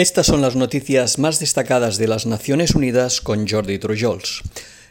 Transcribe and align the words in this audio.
Estas 0.00 0.28
son 0.28 0.40
las 0.40 0.56
noticias 0.56 1.18
más 1.18 1.40
destacadas 1.40 1.98
de 1.98 2.08
las 2.08 2.24
Naciones 2.24 2.74
Unidas 2.74 3.20
con 3.20 3.46
Jordi 3.46 3.78
Trujols. 3.78 4.40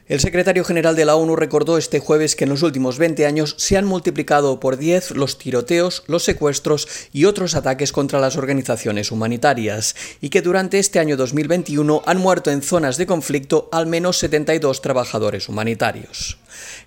El 0.05 0.19
secretario 0.19 0.63
general 0.63 0.95
de 0.95 1.03
la 1.03 1.15
ONU 1.15 1.35
recordó 1.35 1.79
este 1.79 1.99
jueves 1.99 2.35
que 2.35 2.43
en 2.43 2.51
los 2.51 2.61
últimos 2.61 2.99
20 2.99 3.25
años 3.25 3.55
se 3.57 3.75
han 3.75 3.85
multiplicado 3.85 4.59
por 4.59 4.77
10 4.77 5.15
los 5.17 5.39
tiroteos, 5.39 6.03
los 6.05 6.23
secuestros 6.23 6.87
y 7.11 7.25
otros 7.25 7.55
ataques 7.55 7.91
contra 7.91 8.19
las 8.19 8.37
organizaciones 8.37 9.11
humanitarias, 9.11 9.95
y 10.21 10.29
que 10.29 10.43
durante 10.43 10.77
este 10.77 10.99
año 10.99 11.17
2021 11.17 12.03
han 12.05 12.17
muerto 12.19 12.51
en 12.51 12.61
zonas 12.61 12.97
de 12.97 13.07
conflicto 13.07 13.67
al 13.71 13.87
menos 13.87 14.19
72 14.19 14.79
trabajadores 14.83 15.49
humanitarios. 15.49 16.37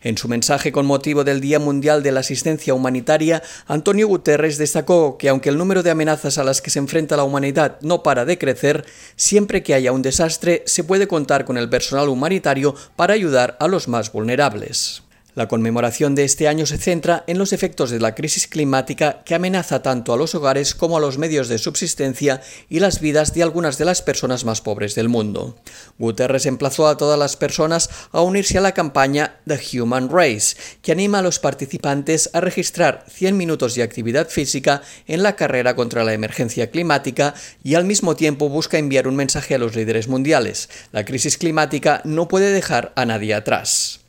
En 0.03 0.17
su 0.19 0.29
mensaje 0.29 0.73
con 0.73 0.87
motivo 0.87 1.25
del 1.25 1.41
Día 1.41 1.59
Mundial 1.59 2.03
de 2.03 2.13
la 2.13 2.21
Asistencia 2.21 2.75
Humanitaria, 2.75 3.43
Antonio 3.67 4.09
Guterres 4.09 4.59
destacó 4.59 5.19
que 5.19 5.29
aunque 5.29 5.49
el 5.49 5.59
número 5.59 5.83
de 5.83 5.91
amenazas 5.91 6.39
a 6.39 6.45
las 6.45 6.61
que 6.61 6.71
se 6.71 6.79
enfrenta 6.79 7.17
la 7.17 7.25
humanidad 7.25 7.79
no 7.81 8.03
para 8.03 8.25
de 8.25 8.39
crecer, 8.39 8.85
siempre 9.17 9.63
que 9.63 9.75
haya 9.75 9.93
un 9.93 10.03
desastre 10.03 10.63
se 10.67 10.85
puede 10.85 11.07
contar 11.07 11.45
con 11.45 11.57
el 11.57 11.69
personal 11.69 12.09
humanitario 12.09 12.75
para 12.97 13.15
ayudar 13.15 13.57
a 13.61 13.69
los 13.69 13.89
más 13.89 14.13
vulnerables. 14.13 15.03
La 15.35 15.49
conmemoración 15.49 16.15
de 16.15 16.25
este 16.25 16.47
año 16.47 16.67
se 16.67 16.77
centra 16.77 17.25
en 17.27 17.39
los 17.39 17.55
efectos 17.55 17.89
de 17.89 17.99
la 17.99 18.15
crisis 18.15 18.47
climática 18.47 19.23
que 19.25 19.35
amenaza 19.35 19.81
tanto 19.81 20.13
a 20.13 20.19
los 20.19 20.35
hogares 20.35 20.75
como 20.75 20.99
a 20.99 21.01
los 21.01 21.17
medios 21.17 21.49
de 21.49 21.57
subsistencia 21.57 22.43
y 22.69 22.81
las 22.81 23.01
vidas 23.01 23.33
de 23.33 23.43
algunas 23.43 23.79
de 23.79 23.87
las 23.87 24.03
personas 24.03 24.45
más 24.45 24.61
pobres 24.61 24.95
del 24.95 25.09
mundo. 25.09 25.57
Guterres 25.99 26.45
emplazó 26.45 26.87
a 26.87 26.99
todas 26.99 27.19
las 27.19 27.37
personas 27.37 27.89
a 28.13 28.21
unirse 28.21 28.59
a 28.59 28.61
la 28.61 28.73
campaña 28.73 29.41
The 29.47 29.59
Human 29.81 30.11
Race, 30.11 30.55
que 30.83 30.93
anima 30.93 31.21
a 31.21 31.23
los 31.23 31.39
participantes 31.39 32.29
a 32.35 32.43
registrar 32.43 33.07
100 33.09 33.35
minutos 33.35 33.75
de 33.75 33.85
actividad 33.85 34.29
física 34.29 34.83
en 35.07 35.23
la 35.23 35.35
carrera 35.35 35.75
contra 35.75 36.05
la 36.05 36.13
emergencia 36.13 36.71
climática 36.71 37.33
y 37.65 37.75
al 37.75 37.87
mismo 37.87 38.17
tiempo 38.17 38.51
busca 38.51 38.77
enviar 38.77 39.09
un 39.09 39.17
mensaje 39.17 39.55
a 39.55 39.59
los 39.59 39.75
líderes 39.75 40.09
mundiales. 40.09 40.69
La 40.93 41.07
crisis 41.07 41.39
climática 41.39 42.03
no 42.05 42.29
puede 42.29 42.53
dejar 42.53 42.93
a 42.97 43.07
nadie 43.07 43.33
atrás. 43.33 44.02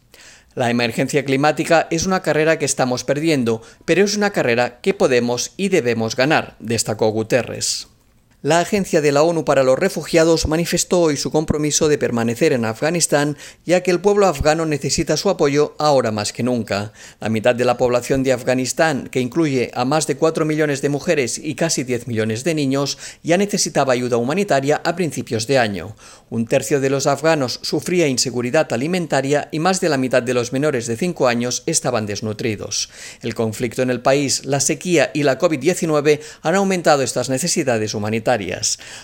La 0.56 0.70
emergencia 0.70 1.26
climática 1.26 1.88
es 1.90 2.06
una 2.06 2.22
carrera 2.22 2.59
que 2.59 2.66
estamos 2.66 3.04
perdiendo, 3.04 3.62
pero 3.86 4.04
es 4.04 4.16
una 4.16 4.32
carrera 4.32 4.80
que 4.82 4.94
podemos 4.94 5.54
y 5.58 5.70
debemos 5.70 6.16
ganar, 6.16 6.56
destacó 6.59 7.09
Guterres. 7.09 7.88
La 8.45 8.59
Agencia 8.59 8.99
de 8.99 9.13
la 9.13 9.23
ONU 9.23 9.45
para 9.45 9.63
los 9.63 9.80
Refugiados 9.80 10.49
manifestó 10.49 10.99
hoy 10.99 11.16
su 11.16 11.31
compromiso 11.31 11.88
de 11.88 11.97
permanecer 11.97 12.52
en 12.52 12.66
Afganistán, 12.66 13.38
ya 13.66 13.83
que 13.83 13.89
el 13.89 14.02
pueblo 14.02 14.27
afgano 14.27 14.66
necesita 14.66 15.16
su 15.16 15.30
apoyo 15.30 15.75
ahora 15.80 16.11
más 16.11 16.33
que 16.33 16.44
nunca. 16.44 16.91
La 17.22 17.30
mitad 17.30 17.55
de 17.55 17.63
la 17.63 17.77
población 17.77 18.22
de 18.22 18.33
Afganistán, 18.33 19.08
que 19.08 19.22
incluye 19.22 19.72
a 19.73 19.85
más 19.85 20.08
de 20.08 20.17
4 20.17 20.44
millones 20.44 20.81
de 20.81 20.89
mujeres 20.89 21.38
y 21.41 21.55
casi 21.55 21.85
10 21.85 22.08
millones 22.08 22.44
de 22.44 22.53
niños, 22.53 22.97
ya 23.23 23.38
necesitaba 23.38 23.94
ayuda 23.94 24.17
humanitaria 24.17 24.81
a 24.83 24.94
principios 24.94 25.47
de 25.47 25.57
año. 25.57 25.95
Un 26.30 26.45
tercio 26.45 26.81
de 26.81 26.89
los 26.89 27.07
afganos 27.07 27.61
sufría 27.61 28.09
inseguridad 28.09 28.73
alimentaria 28.73 29.47
y 29.53 29.59
más 29.59 29.80
de 29.80 29.88
la 29.88 29.97
mitad 29.97 30.22
de 30.22 30.33
los 30.33 30.52
menores 30.52 30.85
de 30.88 30.97
5 30.97 31.30
años 31.30 31.63
estaban 31.66 32.05
desnutridos. 32.05 32.89
El 33.22 33.35
conflicto 33.35 33.83
en 33.83 33.89
el 33.89 34.02
país, 34.02 34.44
la 34.44 34.59
sequía 34.59 35.11
y 35.13 35.23
la 35.23 35.39
COVID-19 35.39 36.19
han 36.41 36.55
aumentado 36.55 37.03
estas 37.03 37.30
necesidades 37.30 37.94
humanitarias. 37.94 38.33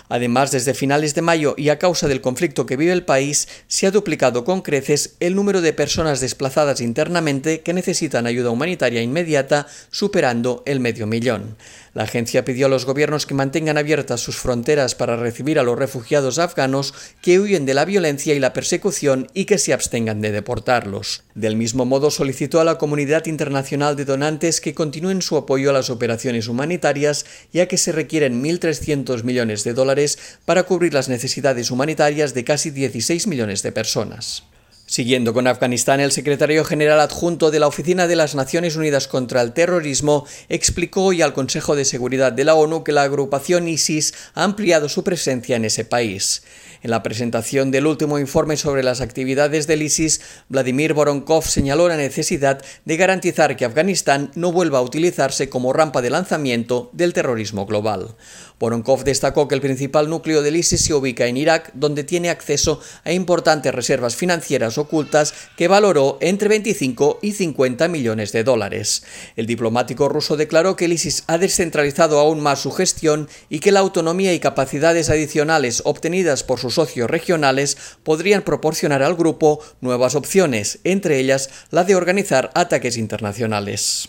Además, 0.08 0.50
desde 0.50 0.74
finales 0.74 1.14
de 1.14 1.22
mayo 1.22 1.54
y 1.56 1.68
a 1.68 1.78
causa 1.78 2.08
del 2.08 2.20
conflicto 2.20 2.66
que 2.66 2.76
vive 2.76 2.92
el 2.92 3.04
país, 3.04 3.48
se 3.68 3.86
ha 3.86 3.90
duplicado 3.90 4.44
con 4.44 4.62
creces 4.62 5.16
el 5.20 5.34
número 5.34 5.60
de 5.60 5.72
personas 5.72 6.20
desplazadas 6.20 6.80
internamente 6.80 7.60
que 7.60 7.72
necesitan 7.72 8.26
ayuda 8.26 8.50
humanitaria 8.50 9.02
inmediata, 9.02 9.66
superando 9.90 10.62
el 10.66 10.80
medio 10.80 11.06
millón. 11.06 11.56
La 11.92 12.04
agencia 12.04 12.44
pidió 12.44 12.66
a 12.66 12.68
los 12.68 12.84
gobiernos 12.84 13.26
que 13.26 13.34
mantengan 13.34 13.76
abiertas 13.76 14.20
sus 14.20 14.36
fronteras 14.36 14.94
para 14.94 15.16
recibir 15.16 15.58
a 15.58 15.64
los 15.64 15.78
refugiados 15.78 16.38
afganos 16.38 16.94
que 17.20 17.40
huyen 17.40 17.66
de 17.66 17.74
la 17.74 17.84
violencia 17.84 18.34
y 18.34 18.38
la 18.38 18.52
persecución 18.52 19.26
y 19.34 19.44
que 19.44 19.58
se 19.58 19.72
abstengan 19.72 20.20
de 20.20 20.30
deportarlos. 20.30 21.24
Del 21.34 21.56
mismo 21.56 21.84
modo, 21.84 22.10
solicitó 22.10 22.60
a 22.60 22.64
la 22.64 22.78
comunidad 22.78 23.26
internacional 23.26 23.96
de 23.96 24.04
donantes 24.04 24.60
que 24.60 24.74
continúen 24.74 25.22
su 25.22 25.36
apoyo 25.36 25.70
a 25.70 25.72
las 25.72 25.90
operaciones 25.90 26.46
humanitarias, 26.46 27.26
ya 27.52 27.66
que 27.66 27.76
se 27.76 27.92
requieren 27.92 28.42
1.300 28.42 29.24
millones 29.24 29.64
de 29.64 29.74
dólares 29.74 30.18
para 30.44 30.62
cubrir 30.62 30.94
las 30.94 31.08
necesidades 31.08 31.70
humanitarias 31.70 32.34
de 32.34 32.44
casi 32.44 32.70
16 32.70 33.26
millones 33.26 33.62
de 33.62 33.72
personas. 33.72 34.44
Siguiendo 34.90 35.32
con 35.32 35.46
Afganistán, 35.46 36.00
el 36.00 36.10
secretario 36.10 36.64
general 36.64 36.98
adjunto 36.98 37.52
de 37.52 37.60
la 37.60 37.68
Oficina 37.68 38.08
de 38.08 38.16
las 38.16 38.34
Naciones 38.34 38.74
Unidas 38.74 39.06
contra 39.06 39.40
el 39.40 39.52
Terrorismo 39.52 40.26
explicó 40.48 41.04
hoy 41.04 41.22
al 41.22 41.32
Consejo 41.32 41.76
de 41.76 41.84
Seguridad 41.84 42.32
de 42.32 42.42
la 42.42 42.56
ONU 42.56 42.82
que 42.82 42.90
la 42.90 43.04
agrupación 43.04 43.68
ISIS 43.68 44.12
ha 44.34 44.42
ampliado 44.42 44.88
su 44.88 45.04
presencia 45.04 45.54
en 45.54 45.64
ese 45.64 45.84
país. 45.84 46.42
En 46.82 46.90
la 46.90 47.02
presentación 47.02 47.70
del 47.70 47.86
último 47.86 48.18
informe 48.18 48.56
sobre 48.56 48.82
las 48.82 49.02
actividades 49.02 49.66
del 49.66 49.82
ISIS, 49.82 50.22
Vladimir 50.48 50.94
Voronkov 50.94 51.44
señaló 51.44 51.86
la 51.88 51.96
necesidad 51.96 52.60
de 52.86 52.96
garantizar 52.96 53.54
que 53.54 53.66
Afganistán 53.66 54.30
no 54.34 54.50
vuelva 54.50 54.78
a 54.78 54.82
utilizarse 54.82 55.50
como 55.50 55.74
rampa 55.74 56.00
de 56.00 56.08
lanzamiento 56.08 56.90
del 56.94 57.12
terrorismo 57.12 57.66
global. 57.66 58.16
Voronkov 58.58 59.04
destacó 59.04 59.46
que 59.46 59.54
el 59.54 59.60
principal 59.60 60.08
núcleo 60.08 60.42
del 60.42 60.56
ISIS 60.56 60.80
se 60.80 60.94
ubica 60.94 61.26
en 61.26 61.36
Irak, 61.36 61.70
donde 61.74 62.02
tiene 62.02 62.30
acceso 62.30 62.80
a 63.04 63.12
importantes 63.12 63.74
reservas 63.74 64.16
financieras 64.16 64.78
ocultas 64.80 65.34
que 65.56 65.68
valoró 65.68 66.18
entre 66.20 66.48
25 66.48 67.20
y 67.22 67.32
50 67.32 67.88
millones 67.88 68.32
de 68.32 68.44
dólares. 68.44 69.04
El 69.36 69.46
diplomático 69.46 70.08
ruso 70.08 70.36
declaró 70.36 70.76
que 70.76 70.86
el 70.86 70.92
ISIS 70.92 71.24
ha 71.26 71.38
descentralizado 71.38 72.18
aún 72.18 72.40
más 72.40 72.60
su 72.60 72.72
gestión 72.72 73.28
y 73.48 73.60
que 73.60 73.72
la 73.72 73.80
autonomía 73.80 74.34
y 74.34 74.40
capacidades 74.40 75.10
adicionales 75.10 75.82
obtenidas 75.84 76.42
por 76.42 76.58
sus 76.58 76.74
socios 76.74 77.08
regionales 77.10 77.76
podrían 78.02 78.42
proporcionar 78.42 79.02
al 79.02 79.14
grupo 79.14 79.60
nuevas 79.80 80.14
opciones, 80.14 80.80
entre 80.84 81.18
ellas 81.18 81.50
la 81.70 81.84
de 81.84 81.94
organizar 81.94 82.50
ataques 82.54 82.96
internacionales. 82.96 84.08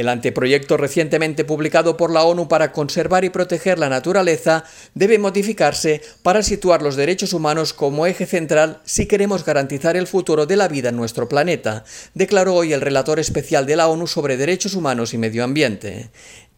El 0.00 0.08
anteproyecto 0.08 0.78
recientemente 0.78 1.44
publicado 1.44 1.98
por 1.98 2.10
la 2.10 2.24
ONU 2.24 2.48
para 2.48 2.72
conservar 2.72 3.22
y 3.26 3.28
proteger 3.28 3.78
la 3.78 3.90
naturaleza 3.90 4.64
debe 4.94 5.18
modificarse 5.18 6.00
para 6.22 6.42
situar 6.42 6.80
los 6.80 6.96
derechos 6.96 7.34
humanos 7.34 7.74
como 7.74 8.06
eje 8.06 8.24
central 8.24 8.80
si 8.86 9.04
queremos 9.04 9.44
garantizar 9.44 9.98
el 9.98 10.06
futuro 10.06 10.46
de 10.46 10.56
la 10.56 10.68
vida 10.68 10.88
en 10.88 10.96
nuestro 10.96 11.28
planeta, 11.28 11.84
declaró 12.14 12.54
hoy 12.54 12.72
el 12.72 12.80
relator 12.80 13.20
especial 13.20 13.66
de 13.66 13.76
la 13.76 13.88
ONU 13.88 14.06
sobre 14.06 14.38
derechos 14.38 14.72
humanos 14.72 15.12
y 15.12 15.18
medio 15.18 15.44
ambiente. 15.44 16.08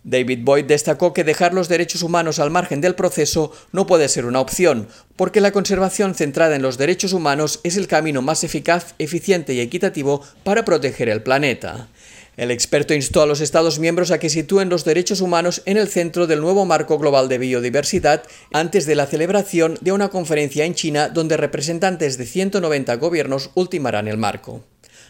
David 0.04 0.41
Boyd 0.42 0.66
destacó 0.66 1.12
que 1.12 1.25
dejar 1.25 1.52
los 1.52 1.69
derechos 1.69 2.02
humanos 2.02 2.38
al 2.38 2.50
margen 2.50 2.81
del 2.81 2.94
proceso 2.94 3.52
no 3.72 3.88
puede 3.88 4.08
ser 4.08 4.25
una 4.25 4.41
opción, 4.41 4.86
porque 5.16 5.41
la 5.41 5.50
conservación 5.50 6.14
centrada 6.14 6.54
en 6.54 6.62
los 6.62 6.78
derechos 6.78 7.12
humanos 7.12 7.58
es 7.64 7.76
el 7.76 7.88
camino 7.88 8.22
más 8.22 8.44
eficaz, 8.44 8.94
eficiente 8.98 9.52
y 9.54 9.60
equitativo 9.60 10.22
para 10.44 10.64
proteger 10.64 11.08
el 11.08 11.22
planeta. 11.22 11.88
El 12.37 12.50
experto 12.50 12.94
instó 12.94 13.20
a 13.20 13.26
los 13.26 13.43
Estados 13.43 13.78
miembros 13.78 14.10
a 14.10 14.19
que 14.19 14.31
sitúen 14.31 14.70
los 14.70 14.84
derechos 14.84 15.20
humanos 15.20 15.60
en 15.66 15.76
el 15.76 15.88
centro 15.88 16.26
del 16.26 16.41
nuevo 16.41 16.65
marco 16.65 16.98
global 16.98 17.28
de 17.28 17.37
biodiversidad 17.37 18.22
antes 18.53 18.87
de 18.87 18.94
la 18.94 19.06
celebración 19.06 19.76
de 19.82 19.93
una 19.93 20.09
conferencia 20.09 20.65
en 20.65 20.75
China 20.75 21.10
donde 21.10 21.37
representantes 21.37 22.16
de 22.16 22.25
190 22.25 22.97
gobiernos 22.97 23.50
ultimarán 23.54 24.09
el 24.09 24.16
marco. 24.16 24.65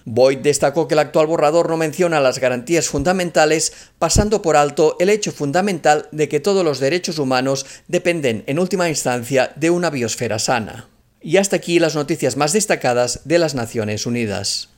Boyd 0.04 0.38
destacó 0.38 0.88
que 0.88 0.94
el 0.94 0.98
actual 0.98 1.28
borrador 1.28 1.68
no 1.68 1.76
menciona 1.76 2.20
las 2.20 2.40
garantías 2.40 2.88
fundamentales, 2.88 3.72
pasando 4.00 4.42
por 4.42 4.56
alto 4.56 4.96
el 4.98 5.08
hecho 5.08 5.30
fundamental 5.30 6.08
de 6.10 6.28
que 6.28 6.40
todos 6.40 6.64
los 6.64 6.80
derechos 6.80 7.20
humanos 7.20 7.66
dependen 7.86 8.42
en 8.48 8.58
última 8.58 8.88
instancia 8.88 9.52
de 9.54 9.70
una 9.70 9.90
biosfera 9.90 10.40
sana. 10.40 10.88
Y 11.20 11.36
hasta 11.36 11.54
aquí 11.54 11.78
las 11.78 11.94
noticias 11.94 12.36
más 12.36 12.52
destacadas 12.52 13.20
de 13.24 13.38
las 13.38 13.54
Naciones 13.54 14.06
Unidas. 14.06 14.71